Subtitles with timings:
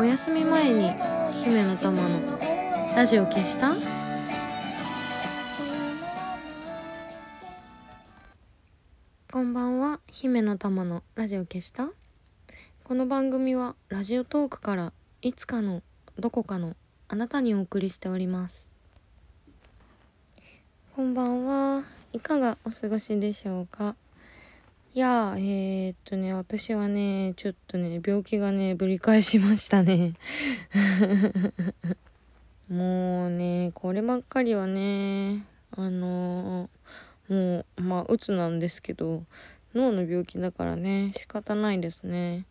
[0.00, 0.90] お休み前に
[1.44, 2.38] 姫の玉の
[2.96, 3.74] ラジオ消した？
[9.30, 10.00] こんばんは。
[10.06, 11.90] 姫の玉のラジオ消した？
[12.82, 15.82] この番組はラジオトークからいつかの
[16.18, 16.76] どこかの
[17.08, 18.68] あなたにお送りしております。
[20.96, 21.82] こんばんは。
[22.14, 23.94] いかがお過ごしでしょうか？
[24.92, 30.14] いやえー、っとね、私はね、ちょっとね、病気がね、ぶり返しましたね。
[32.68, 39.22] もうね、こればっかりはね、あのー、もう、まあ、うつなんですけど、
[39.76, 42.46] 脳の病気だからね、仕方ないですね。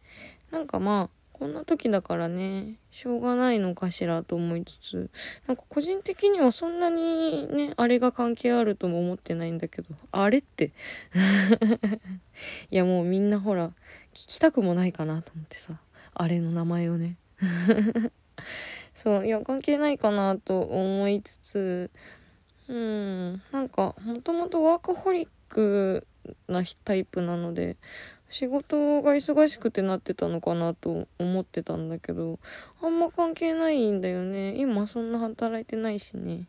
[0.50, 5.10] なんかまあ、こんな時だからね、しょうがないのかしらと思いつつ、
[5.48, 10.74] なんか個人的にはそんなにね、あれが関係あるとも思ってないんだけど、あれって
[12.70, 13.70] いやもうみんなほら、
[14.14, 15.80] 聞きたくもないかなと思ってさ、
[16.14, 17.16] あれの名前をね。
[18.94, 21.92] そう、いや、関係ないかなと思いつつ、
[22.68, 26.06] うん、なんか、もともとワークホリック
[26.50, 27.78] なタイプなので、
[28.30, 32.40] 仕事が忙しくてなってたのかなと思ってたんだけど、
[32.82, 34.56] あんま関係ないんだよね。
[34.56, 36.46] 今そんな働いてないしね。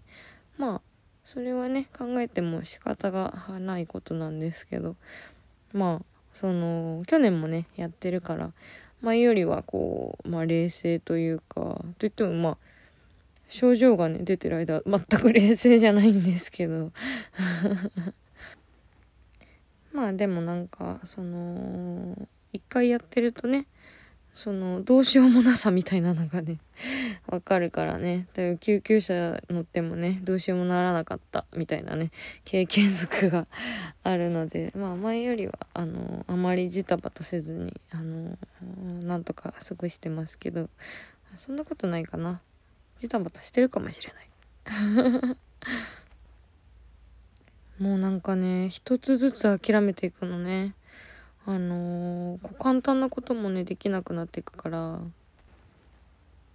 [0.58, 0.80] まあ、
[1.24, 4.96] それはね、考えても仕方がないことなんですけど、
[5.72, 8.52] まあ、その、去年もね、やってるから、
[9.00, 12.56] 前よりはこう、まあ冷静というか、といってもまあ、
[13.48, 16.92] 症状がね、出てる間、全く冷静じゃないんですけど、
[19.92, 22.16] まあでもなんかその
[22.52, 23.66] 一回やってるとね
[24.32, 26.58] そのどうしようもなさみたいなのがね
[27.26, 28.28] わかるからね。
[28.32, 32.12] だから救急車乗ってもねどうしようもならなかったみたいなね
[32.44, 33.48] 経験則が
[34.04, 38.38] あるので まあ前よりはあのあまりジタバタせずにあの
[39.02, 40.70] なんとか過ごしてますけど
[41.34, 42.40] そんなことないかな。
[42.98, 45.36] ジタバタしてるかもしれない。
[47.80, 50.74] もうなんかね、一つずつ諦めていくのね。
[51.46, 55.00] あのー、簡単なこともね、できなくなっていくから、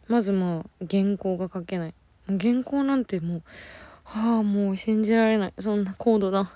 [0.08, 1.94] まずまあ、原稿が書けない。
[2.28, 3.44] 原稿なんてもう、
[4.04, 5.54] はあ、もう信じられない。
[5.58, 6.52] そんな高度な、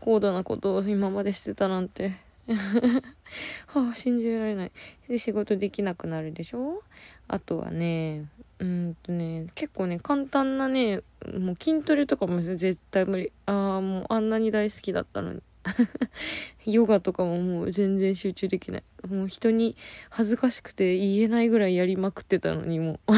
[0.00, 2.12] 高度なことを今までしてたなんて。
[3.66, 4.72] はあ、信じられない。
[5.08, 6.80] で、仕事できなくなるでしょ？
[7.26, 8.26] あとはね、
[8.58, 11.02] うんとね、結構ね、簡単なね、
[11.38, 13.32] もう筋トレとかも絶対無理。
[13.46, 15.42] ああ、もうあんなに大好きだったのに。
[16.64, 18.82] ヨガとかももう全然集中できない。
[19.08, 19.76] もう人に
[20.10, 23.12] 恥ずかしくて言えないぐらいやりまくってたのにもう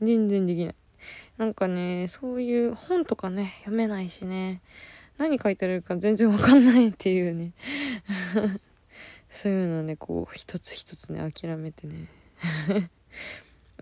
[0.00, 0.74] 全然できない。
[1.36, 4.62] なんかね、そういう本とかね、読めないしね。
[5.18, 7.52] 何書いてあるか全然わかんないっていうね。
[9.30, 12.08] そういうのね、こう、一つ一つね、諦めてね。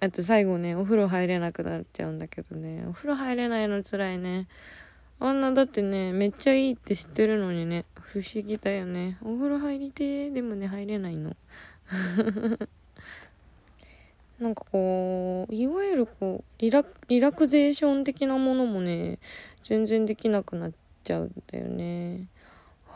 [0.01, 4.49] あと最後ね、お風呂入れなくなっちゃうんだけどね、お風呂入れないの辛いね。
[5.21, 9.19] あんなだってね、めっちゃいいって知ってるのにね、不思議だよね。
[9.23, 11.37] お風呂入りてでもね、入れないの。
[14.41, 19.19] なんかこう、いわゆるこうリラ、リラクゼーション的なものもね、
[19.63, 20.73] 全然できなくなっ
[21.05, 22.27] ちゃうんだよね。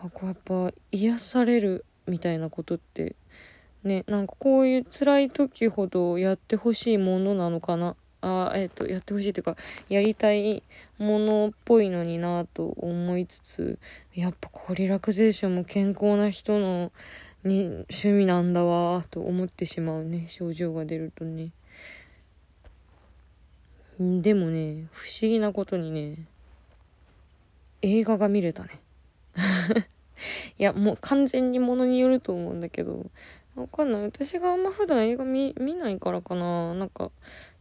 [0.03, 3.15] あ、こうやっぱ癒されるみたいなことって
[3.89, 7.97] ね、なんかこういう辛い時ほどやってほしいものなのかな。
[8.21, 9.57] あえっ、ー、と、やってほしいっていうか、
[9.89, 10.63] やりたい
[10.99, 13.79] ものっぽいのになと思いつつ、
[14.15, 16.93] やっぱこうリラクゼーションも健康な人の
[17.45, 21.53] に趣味なんだわと思ってしまうね、症状が出るとね。
[24.01, 26.27] でもね、不思議なことにね、
[27.83, 28.81] 映画が見れたね。
[30.59, 33.07] いや、もう完全にものによると思うんだけど、
[33.59, 34.03] わかんない。
[34.03, 36.75] 私があんま普段映画見、見ないからかな。
[36.75, 37.11] なんか、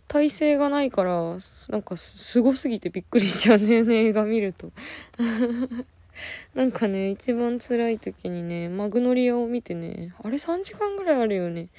[0.08, 1.38] 体勢がないから、
[1.70, 4.72] なんかすごすぎてびっくりしちゃうんだよね、 映画見ると。
[6.56, 11.70] なんかね、一番辛い時にね、マグノリアを見てね、あれ3時間ぐらいあるよね。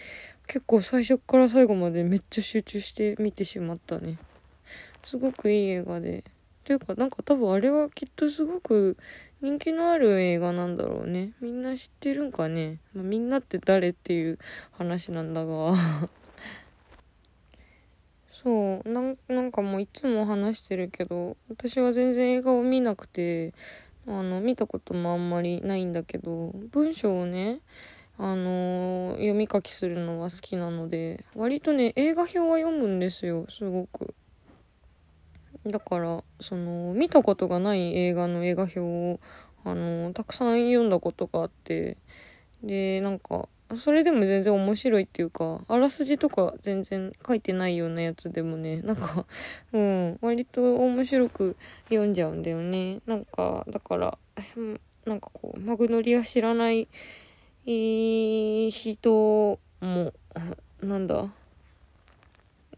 [0.47, 4.19] 結構最初から最後までめっちゃ集中して見てしまったね。
[5.05, 6.25] すごくいい映画で。
[6.65, 8.97] というか、なんか多分あれはきっとすごく
[9.41, 11.33] 人気のある映画なんだろうね。
[11.41, 12.81] みんな知ってるんかね。
[12.93, 14.39] まあ、みんなって誰っていう
[14.73, 15.75] 話なんだが
[18.33, 23.53] そうなんなんかもういつも話してるけど私は全然映画を見なくて
[24.07, 27.61] あの見たこともあんまりないんだけど文章をね
[28.17, 34.15] あの読み書きするのは好きなので割とね映画表は読むんですよすごく
[35.67, 39.21] だからその見たことがない映画の映画表を
[39.65, 41.97] あのたくさん読んだことがあって
[42.63, 49.27] でなんかそれでも全然面白いっていうかあらすじとか全然書いてないようなやつでもねなんか
[49.73, 51.57] うん割と面白く
[51.91, 53.01] 読んじゃうんだよね。
[53.07, 54.19] なんかだから
[55.05, 56.89] なんかこうマグノリア知らない
[57.67, 60.15] 人も
[60.81, 61.31] なんだ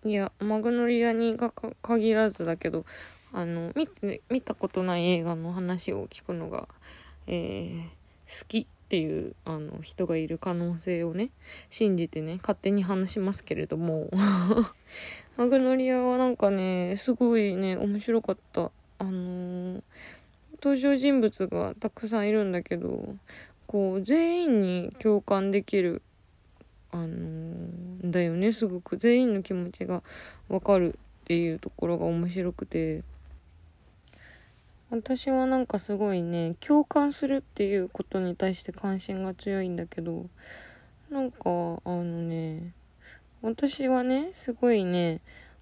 [0.05, 1.53] いやマグノリアにが
[1.83, 2.87] 限らずだけど
[3.33, 6.69] あの見て見たことない映画の話を聞くのが、
[7.27, 11.31] えー、好きっていうあの人がいる可能性をね
[11.69, 14.11] 信じてね勝手に話しますけれども。
[15.37, 18.71] マグノリアはなんかねすごいね面白かった。
[18.99, 19.83] あのー、
[20.63, 23.15] 登場人物がたくさんいるんだけど
[23.67, 26.03] こう全員に共感できる
[26.93, 28.97] あのー、だよねすごく。
[28.97, 30.03] 全員の気持ちが
[30.49, 33.03] わかるっていうところが面白くて。
[34.91, 40.27] 私はなんかすごいね共感するっていうことに対して関心が強いんだけど
[41.11, 42.73] なんかあのね
[43.41, 45.21] 私はねすごいね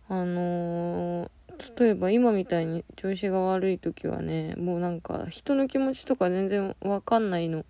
[0.08, 1.30] あのー、
[1.78, 7.66] 例えば今みたいに調子が悪い時はねもうなんか人の気持ちとか全然わかんないの。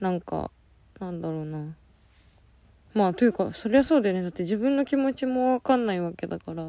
[0.00, 0.50] なんか
[1.00, 1.74] なんだろうな。
[2.98, 4.22] まあというかそりゃそうだよね。
[4.22, 6.66] だって自分の気持ちもわかんないわけだから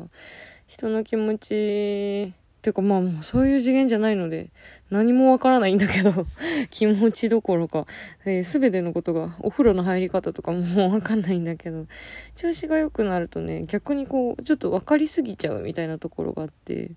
[0.68, 4.52] 人の気持ちっていうかまあもうそういう次元じゃないので、
[4.92, 6.12] 何もわからないんだけど、
[6.70, 7.88] 気持ちどころか、
[8.26, 11.88] えー、べ、てのことが、お風呂の入り方とかも わかんないんだけど、
[12.36, 16.92] 調子が良くなるとね、逆にこう、ちょっと分かりすぎちゃうみたいなところがあって、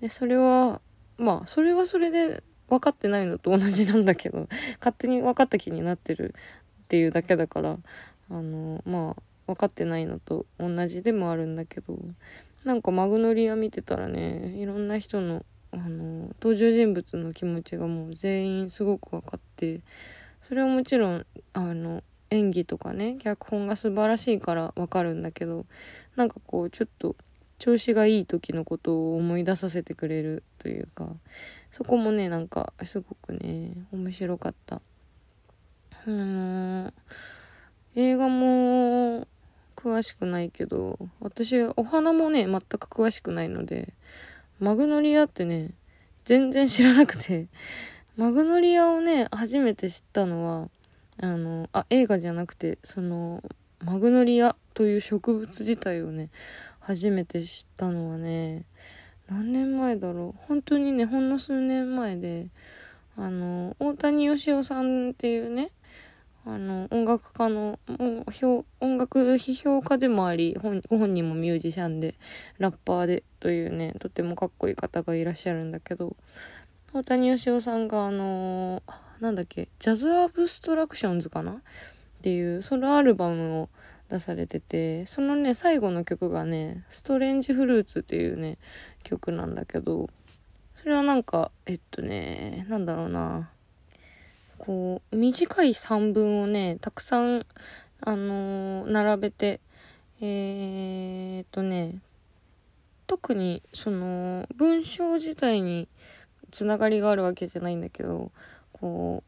[0.00, 0.80] で、それは、
[1.18, 4.48] まあ、それはそれで分かってないのと同じなんだけど、
[4.80, 6.34] 勝手に分かった気になってる
[6.84, 7.78] っていうだけだから、
[8.30, 11.98] あの、まあ、分かってないのと同じでもあるんだけど、
[12.64, 19.82] なんかマグノリア見てたらねいろんな人のあの登場人物の気持ちがもう全員すごく分かって
[20.42, 25.66] それはもちろんあの演技とかね脚本が素晴らしいから分かるんだけど
[26.16, 27.14] なんかこうちょっと
[27.58, 31.08] 調子がいい時のことを思い出させてくれるというか
[31.72, 34.80] そこもねなんかすごくね面白かった。
[36.06, 36.92] うん
[37.96, 39.26] 映画も
[39.74, 43.94] 詳しくないけど、私、お花もね、全く詳しくないので、
[44.60, 45.70] マグノリアってね、
[46.26, 47.48] 全然知らなくて、
[48.18, 50.68] マグノリアをね、初めて知ったのは、
[51.22, 53.42] あの、あ、映画じゃなくて、その、
[53.82, 56.28] マグノリアという植物自体をね、
[56.80, 58.66] 初めて知ったのはね、
[59.26, 60.46] 何年前だろう。
[60.46, 62.48] 本当にね、ほんの数年前で、
[63.16, 65.70] あの、大谷義雄さんっていうね、
[66.48, 67.80] あの、音楽家の、
[68.80, 72.14] 音楽批評家でもあり、本ご本人もミュージシャンで、
[72.58, 76.14] ラッパーでというね、とてもかっこいい方がいらっしゃるんだけど、
[76.92, 78.82] 大谷義雄さんがあの
[79.20, 81.50] なんだっけ、ジャズアブストラクションズかな？
[81.50, 81.56] っ
[82.22, 83.68] ていうソロアルバムを
[84.08, 88.58] 出されてて、そのね、最後の曲がね、ストレンジフルーツっていうね、
[89.02, 90.08] 曲なんだけど、
[90.76, 93.50] それはなんか、えっとね、なんだろうな、
[94.58, 97.46] こう、短い散文をね、たくさん、
[98.00, 99.60] あのー、並べて、
[100.20, 102.00] えー、っとね、
[103.06, 105.88] 特に、その、文章自体に
[106.50, 108.32] つながりがあるわけじゃないんだけど、
[108.72, 109.22] こ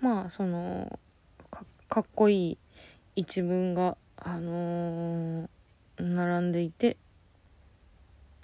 [0.00, 0.98] う、まあ、その、
[1.50, 2.58] かかっこいい
[3.16, 5.48] 一文が、あのー、
[5.98, 6.96] 並んでいて、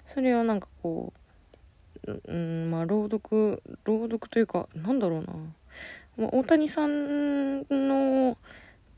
[0.05, 1.20] それをなんかこう、
[2.07, 5.33] うん、まあ、朗読、朗読というか、なんだろうな。
[6.17, 8.37] まあ、大谷さんの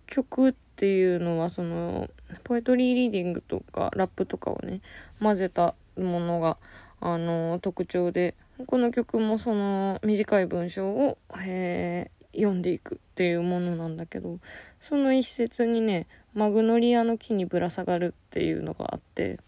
[0.07, 2.09] 曲っていうのは、その、
[2.43, 4.81] ポエトリーリーディングとか、ラップとかをね、
[5.19, 6.57] 混ぜたものが、
[7.01, 8.35] あの、特徴で、
[8.67, 14.39] この曲もその短い文章を、えー、読んでいくっていうものなんだけど、
[14.79, 19.39] その一節にね、マグノリアの木にぶら下がるっていうのがあって、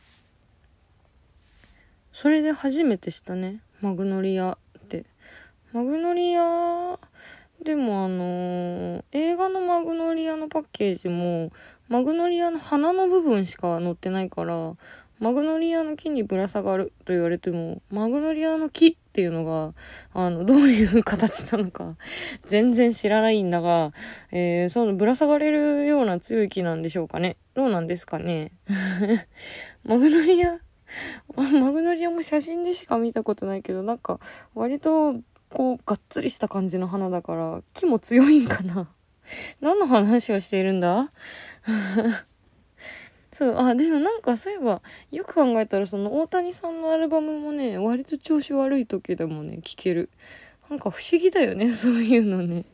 [2.16, 3.60] それで初めてしたね。
[3.82, 5.06] マグノリアって。
[5.74, 6.98] マグノリア、
[7.62, 11.52] でもあのー、映画のマグノリアのパッケージも、
[11.90, 14.78] マグノリアの花の部分しか載ってないから、
[15.20, 19.74] マグノリアの木にぶら下がると言われても、マグノリアの木っていうのが、
[20.14, 21.98] あの、どういう形なのか、
[22.46, 23.92] 全然知らないんだが、
[24.32, 27.36] えー、そのぶら下がれるような強い木なんでしょうかね。
[27.56, 28.54] どうなんですかね。
[29.84, 30.60] マグノリア、
[31.36, 34.20] マグノリアも写真でしか見たことないけど、なんか、
[34.54, 35.16] 割と、
[35.50, 38.90] こう、がっつりした感じの花だから、木も強いんかな。
[39.62, 41.12] 何の話をしているんだ？
[43.34, 50.10] そう、あ、でもなんかそういえば、よく考えたらその大谷さんのアルバムもね、割と調子悪い時でもね、聴ける。
[50.70, 52.66] なんか不思議だよね、そういうのね。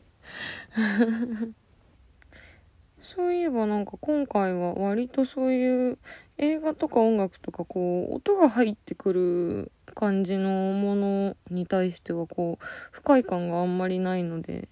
[3.14, 5.98] そういえばなんか今回は割とそういう
[6.38, 14.68] 映画とか音楽とかこう音が入ってくる感じのものに対してはこう不快感があんまりないので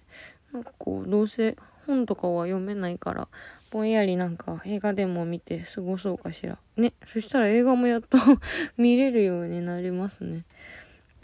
[0.53, 1.55] なんかこうどうせ
[1.85, 3.27] 本とかは読めないから
[3.69, 6.57] ぼんやりなんか映画でも見て過ごそうかしら。
[6.75, 6.93] ね。
[7.07, 8.17] そしたら映画もやっと
[8.75, 10.43] 見れるようになりますね。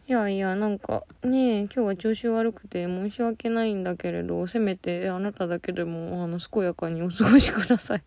[0.10, 8.04] いやいや、なんかね今日は調子悪くて申し訳ないんだけれど、せめてあなただけでも、あの、健やかにお過ごしください。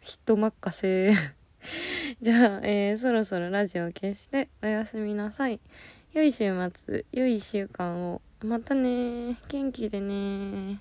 [0.00, 1.12] ひとまっかせ
[2.22, 5.60] じゃあ、えー、そろそろラジオ消しておやすみなさい。
[6.14, 8.22] 良い週末、良い週間を。
[8.42, 10.80] またね元気でね